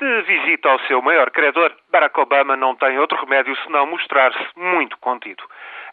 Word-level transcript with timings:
De 0.00 0.22
visita 0.22 0.70
ao 0.70 0.80
seu 0.80 1.00
maior 1.00 1.30
credor, 1.30 1.72
Barack 1.92 2.18
Obama 2.18 2.56
não 2.56 2.74
tem 2.74 2.98
outro 2.98 3.16
remédio 3.20 3.56
senão 3.62 3.86
mostrar-se 3.86 4.44
muito 4.56 4.98
contido. 4.98 5.44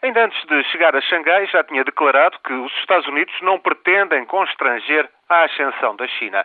Ainda 0.01 0.25
antes 0.25 0.43
de 0.47 0.63
chegar 0.71 0.95
a 0.95 1.01
Xangai, 1.01 1.45
já 1.45 1.63
tinha 1.63 1.83
declarado 1.83 2.39
que 2.43 2.51
os 2.51 2.71
Estados 2.79 3.07
Unidos 3.07 3.33
não 3.41 3.59
pretendem 3.59 4.25
constranger 4.25 5.07
a 5.29 5.43
ascensão 5.43 5.95
da 5.95 6.07
China. 6.07 6.43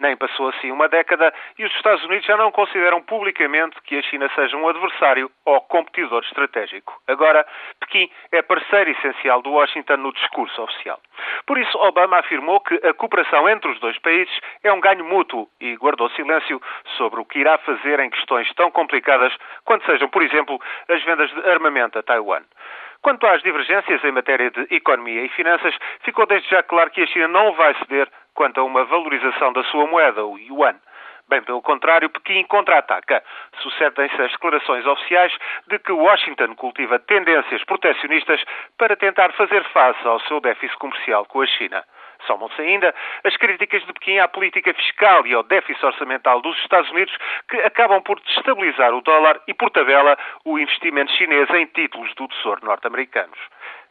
Nem 0.00 0.16
passou 0.16 0.48
assim 0.48 0.72
uma 0.72 0.88
década 0.88 1.32
e 1.56 1.64
os 1.64 1.72
Estados 1.76 2.04
Unidos 2.04 2.26
já 2.26 2.36
não 2.36 2.50
consideram 2.50 3.00
publicamente 3.00 3.80
que 3.82 3.96
a 3.96 4.02
China 4.02 4.28
seja 4.34 4.56
um 4.56 4.68
adversário 4.68 5.30
ou 5.44 5.60
competidor 5.60 6.24
estratégico. 6.24 7.00
Agora, 7.06 7.46
Pequim 7.80 8.10
é 8.32 8.42
parceiro 8.42 8.90
essencial 8.90 9.40
do 9.42 9.52
Washington 9.52 9.96
no 9.98 10.12
discurso 10.12 10.60
oficial. 10.60 11.00
Por 11.46 11.58
isso, 11.58 11.78
Obama 11.78 12.18
afirmou 12.18 12.60
que 12.60 12.74
a 12.84 12.92
cooperação 12.92 13.48
entre 13.48 13.70
os 13.70 13.78
dois 13.78 13.96
países 14.00 14.34
é 14.64 14.72
um 14.72 14.80
ganho 14.80 15.04
mútuo 15.04 15.48
e 15.60 15.76
guardou 15.76 16.10
silêncio 16.10 16.60
sobre 16.96 17.20
o 17.20 17.24
que 17.24 17.38
irá 17.38 17.56
fazer 17.58 18.00
em 18.00 18.10
questões 18.10 18.52
tão 18.54 18.70
complicadas 18.70 19.32
quanto 19.64 19.86
sejam, 19.86 20.08
por 20.08 20.22
exemplo, 20.22 20.60
as 20.88 21.02
vendas 21.04 21.30
de 21.30 21.48
armamento 21.48 21.98
a 21.98 22.02
Taiwan. 22.02 22.42
Quanto 23.00 23.26
às 23.28 23.40
divergências 23.42 24.02
em 24.02 24.10
matéria 24.10 24.50
de 24.50 24.66
economia 24.74 25.24
e 25.24 25.28
finanças, 25.28 25.76
ficou 26.00 26.26
desde 26.26 26.48
já 26.50 26.62
claro 26.64 26.90
que 26.90 27.02
a 27.02 27.06
China 27.06 27.28
não 27.28 27.52
vai 27.52 27.74
ceder 27.74 28.08
quanto 28.34 28.58
a 28.58 28.64
uma 28.64 28.84
valorização 28.84 29.52
da 29.52 29.62
sua 29.64 29.86
moeda, 29.86 30.24
o 30.24 30.36
yuan. 30.38 30.74
Bem 31.28 31.42
pelo 31.42 31.60
contrário, 31.60 32.08
Pequim 32.08 32.44
contra-ataca. 32.44 33.20
Sucedem-se 33.58 34.22
as 34.22 34.30
declarações 34.30 34.86
oficiais 34.86 35.36
de 35.66 35.76
que 35.80 35.90
Washington 35.90 36.54
cultiva 36.54 37.00
tendências 37.00 37.64
proteccionistas 37.64 38.40
para 38.78 38.94
tentar 38.94 39.32
fazer 39.32 39.64
face 39.70 40.06
ao 40.06 40.20
seu 40.20 40.40
déficit 40.40 40.78
comercial 40.78 41.26
com 41.26 41.40
a 41.40 41.46
China. 41.46 41.84
Somam-se 42.26 42.60
ainda 42.62 42.94
as 43.24 43.36
críticas 43.36 43.84
de 43.84 43.92
Pequim 43.92 44.18
à 44.18 44.28
política 44.28 44.72
fiscal 44.72 45.26
e 45.26 45.34
ao 45.34 45.42
déficit 45.42 45.84
orçamental 45.84 46.40
dos 46.40 46.56
Estados 46.60 46.90
Unidos, 46.92 47.14
que 47.48 47.56
acabam 47.58 48.00
por 48.02 48.20
destabilizar 48.20 48.94
o 48.94 49.00
dólar 49.00 49.40
e, 49.48 49.54
por 49.54 49.70
tabela, 49.70 50.16
o 50.44 50.58
investimento 50.58 51.12
chinês 51.12 51.50
em 51.50 51.66
títulos 51.66 52.14
do 52.14 52.28
Tesouro 52.28 52.64
norte-americanos. 52.64 53.38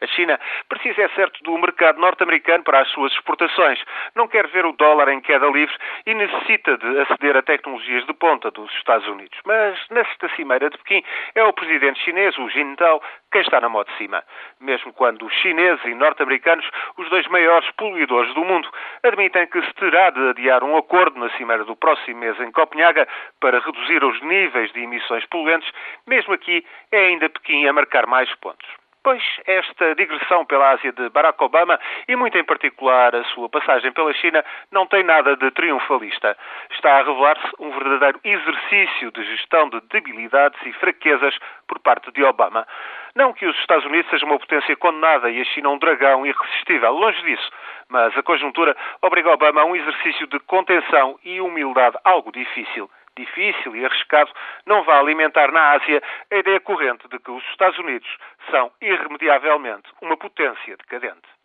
A 0.01 0.07
China 0.07 0.39
precisa, 0.67 1.03
é 1.03 1.09
certo, 1.09 1.41
do 1.43 1.57
mercado 1.57 1.99
norte-americano 1.99 2.63
para 2.63 2.81
as 2.81 2.89
suas 2.89 3.11
exportações. 3.13 3.79
Não 4.15 4.27
quer 4.27 4.47
ver 4.47 4.65
o 4.65 4.73
dólar 4.73 5.09
em 5.09 5.21
queda 5.21 5.47
livre 5.47 5.75
e 6.05 6.13
necessita 6.13 6.77
de 6.77 6.99
aceder 6.99 7.37
a 7.37 7.41
tecnologias 7.41 8.05
de 8.05 8.13
ponta 8.13 8.52
dos 8.52 8.71
Estados 8.73 9.07
Unidos. 9.07 9.37
Mas 9.45 9.79
nesta 9.89 10.29
cimeira 10.35 10.69
de 10.69 10.77
Pequim 10.77 11.03
é 11.33 11.43
o 11.43 11.53
presidente 11.53 11.99
chinês, 12.02 12.37
o 12.37 12.49
Jintao, 12.49 13.02
quem 13.31 13.41
está 13.41 13.59
na 13.59 13.69
moto 13.69 13.89
de 13.91 13.97
cima. 13.97 14.23
Mesmo 14.59 14.93
quando 14.93 15.25
os 15.25 15.33
chineses 15.35 15.83
e 15.85 15.93
norte-americanos, 15.93 16.65
os 16.97 17.09
dois 17.09 17.27
maiores 17.27 17.69
poluidores 17.71 18.33
do 18.33 18.43
mundo, 18.45 18.69
admitem 19.03 19.47
que 19.47 19.61
se 19.61 19.73
terá 19.73 20.09
de 20.09 20.30
adiar 20.30 20.63
um 20.63 20.77
acordo 20.77 21.19
na 21.19 21.30
cimeira 21.31 21.63
do 21.65 21.75
próximo 21.75 22.19
mês 22.19 22.39
em 22.39 22.52
Copenhaga 22.52 23.07
para 23.39 23.59
reduzir 23.59 24.03
os 24.03 24.21
níveis 24.21 24.71
de 24.71 24.81
emissões 24.81 25.25
poluentes, 25.25 25.69
mesmo 26.07 26.33
aqui 26.33 26.65
é 26.91 27.07
ainda 27.07 27.30
Pequim 27.30 27.67
a 27.67 27.73
marcar 27.73 28.07
mais 28.07 28.33
pontos. 28.35 28.84
Pois 29.06 29.22
esta 29.45 29.94
digressão 29.94 30.44
pela 30.45 30.72
Ásia 30.72 30.92
de 30.92 31.09
Barack 31.09 31.39
Obama 31.44 31.80
e, 32.08 32.16
muito 32.16 32.39
em 32.39 32.44
particular, 32.44 33.16
a 33.16 33.23
sua 33.25 33.48
passagem 33.48 33.92
pela 33.92 34.11
China 34.16 34.44
não 34.72 34.88
tem 34.88 35.03
nada 35.03 35.38
de 35.38 35.52
triunfalista. 35.52 36.36
Está 36.72 36.94
a 36.94 37.03
revelar-se 37.03 37.52
um 37.59 37.70
verdadeiro 37.70 38.20
exercício 38.23 39.11
de 39.11 39.23
gestão 39.26 39.70
de 39.70 39.80
debilidades 39.92 40.59
e 40.66 40.73
fraquezas 40.73 41.38
por 41.67 41.78
parte 41.81 42.11
de 42.14 42.23
Obama. 42.23 42.66
Não 43.14 43.31
que 43.31 43.45
os 43.45 43.56
Estados 43.59 43.86
Unidos 43.86 44.09
sejam 44.09 44.28
uma 44.28 44.39
potência 44.39 44.76
condenada 44.76 45.30
e 45.30 45.39
a 45.39 45.45
China 45.45 45.70
um 45.70 45.78
dragão 45.78 46.26
irresistível, 46.26 46.92
longe 46.92 47.22
disso. 47.22 47.52
Mas 47.88 48.17
a 48.17 48.23
conjuntura 48.23 48.76
obriga 49.03 49.30
Obama 49.30 49.61
a 49.61 49.66
um 49.66 49.76
exercício 49.76 50.26
de 50.26 50.39
contenção 50.39 51.20
e 51.23 51.39
humildade 51.39 51.95
algo 52.03 52.31
difícil 52.31 52.89
difícil 53.17 53.75
e 53.75 53.85
arriscado, 53.85 54.31
não 54.66 54.83
vá 54.83 54.99
alimentar 54.99 55.52
na 55.52 55.71
Ásia 55.71 56.02
a 56.31 56.35
ideia 56.35 56.59
corrente 56.59 57.08
de 57.08 57.19
que 57.19 57.31
os 57.31 57.44
Estados 57.49 57.77
Unidos 57.80 58.09
são 58.52 58.71
irremediavelmente 58.81 59.89
uma 60.02 60.17
potência 60.17 60.77
decadente. 60.77 61.36